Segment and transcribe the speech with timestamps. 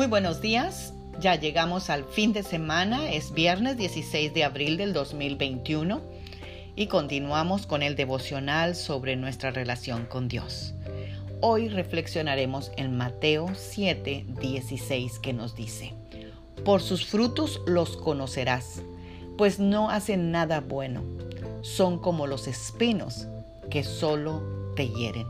[0.00, 0.94] Muy buenos días.
[1.20, 6.00] Ya llegamos al fin de semana, es viernes 16 de abril del 2021
[6.74, 10.72] y continuamos con el devocional sobre nuestra relación con Dios.
[11.42, 15.92] Hoy reflexionaremos en Mateo 7, 16 que nos dice,
[16.64, 18.80] Por sus frutos los conocerás,
[19.36, 21.04] pues no hacen nada bueno,
[21.60, 23.28] son como los espinos
[23.68, 25.26] que solo te hieren.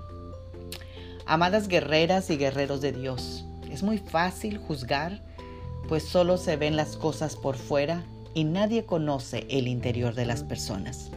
[1.27, 5.23] Amadas guerreras y guerreros de Dios, es muy fácil juzgar,
[5.89, 10.45] pues solo se ven las cosas por fuera y nadie conoce el interior de las
[10.45, 11.11] personas.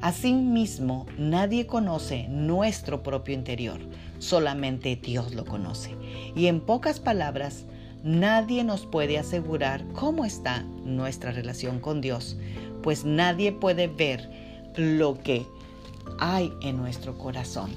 [0.00, 3.80] Asimismo, nadie conoce nuestro propio interior,
[4.18, 5.96] solamente Dios lo conoce.
[6.36, 7.64] Y en pocas palabras,
[8.04, 12.36] nadie nos puede asegurar cómo está nuestra relación con Dios,
[12.82, 14.30] pues nadie puede ver
[14.76, 15.46] lo que
[16.20, 17.70] hay en nuestro corazón.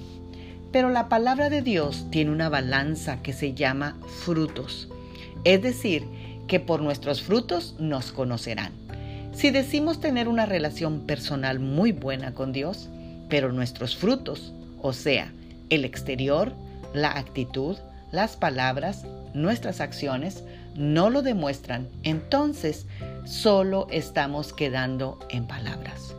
[0.72, 4.88] Pero la palabra de Dios tiene una balanza que se llama frutos.
[5.44, 6.06] Es decir,
[6.48, 8.72] que por nuestros frutos nos conocerán.
[9.34, 12.90] Si decimos tener una relación personal muy buena con Dios,
[13.30, 15.32] pero nuestros frutos, o sea,
[15.70, 16.54] el exterior,
[16.94, 17.78] la actitud,
[18.12, 20.44] las palabras, nuestras acciones,
[20.76, 22.86] no lo demuestran, entonces
[23.26, 26.14] solo estamos quedando en palabras.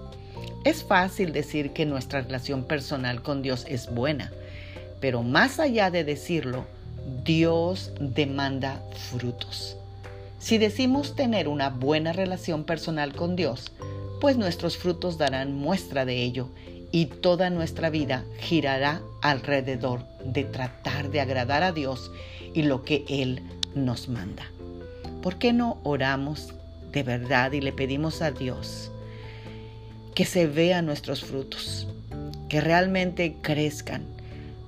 [0.64, 4.30] Es fácil decir que nuestra relación personal con Dios es buena,
[5.02, 6.64] pero más allá de decirlo,
[7.24, 9.76] Dios demanda frutos.
[10.38, 13.72] Si decimos tener una buena relación personal con Dios,
[14.20, 16.50] pues nuestros frutos darán muestra de ello
[16.92, 22.12] y toda nuestra vida girará alrededor de tratar de agradar a Dios
[22.54, 23.42] y lo que Él
[23.74, 24.44] nos manda.
[25.20, 26.54] ¿Por qué no oramos
[26.92, 28.92] de verdad y le pedimos a Dios
[30.14, 31.88] que se vean nuestros frutos,
[32.48, 34.21] que realmente crezcan,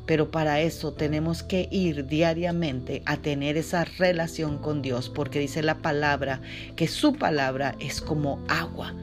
[0.06, 5.62] pero para eso tenemos que ir diariamente a tener esa relación con Dios, porque dice
[5.62, 6.40] la palabra
[6.76, 8.94] que su palabra es como agua.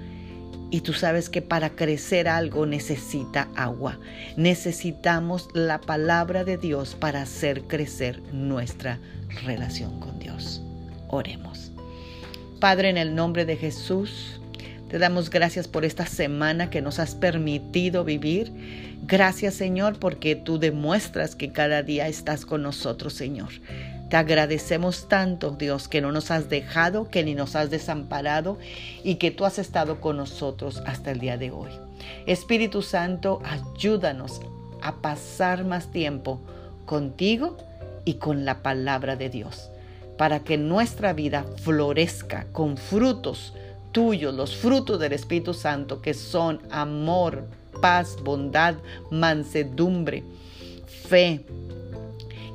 [0.70, 4.00] Y tú sabes que para crecer algo necesita agua.
[4.38, 9.00] Necesitamos la palabra de Dios para hacer crecer nuestra
[9.44, 10.62] relación con Dios.
[11.10, 11.72] Oremos.
[12.62, 14.41] Padre, en el nombre de Jesús,
[14.92, 18.52] te damos gracias por esta semana que nos has permitido vivir.
[19.04, 23.52] Gracias Señor porque tú demuestras que cada día estás con nosotros Señor.
[24.10, 28.58] Te agradecemos tanto, Dios, que no nos has dejado, que ni nos has desamparado
[29.02, 31.72] y que tú has estado con nosotros hasta el día de hoy.
[32.26, 34.42] Espíritu Santo, ayúdanos
[34.82, 36.42] a pasar más tiempo
[36.86, 37.56] contigo
[38.04, 39.70] y con la palabra de Dios,
[40.18, 43.54] para que nuestra vida florezca con frutos
[43.92, 47.46] tuyos, los frutos del Espíritu Santo, que son amor,
[47.82, 48.76] paz, bondad,
[49.10, 50.24] mansedumbre,
[50.86, 51.46] fe,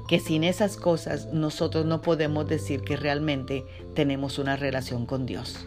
[0.09, 3.65] que sin esas cosas nosotros no podemos decir que realmente
[3.95, 5.67] tenemos una relación con Dios.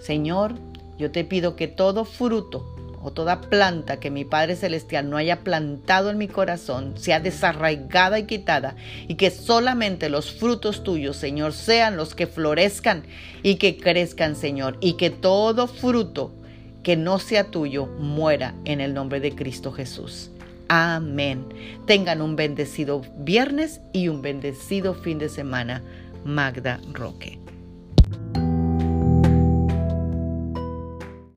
[0.00, 0.54] Señor,
[0.98, 2.73] yo te pido que todo fruto
[3.04, 8.18] o toda planta que mi Padre Celestial no haya plantado en mi corazón sea desarraigada
[8.18, 8.76] y quitada
[9.06, 13.04] y que solamente los frutos tuyos, Señor, sean los que florezcan
[13.42, 16.32] y que crezcan, Señor, y que todo fruto
[16.82, 20.30] que no sea tuyo muera en el nombre de Cristo Jesús.
[20.68, 21.46] Amén.
[21.86, 25.82] Tengan un bendecido viernes y un bendecido fin de semana.
[26.24, 27.43] Magda Roque.